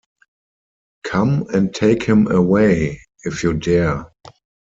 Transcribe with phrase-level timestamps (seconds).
[1.03, 4.11] Come and take him away, if you dare.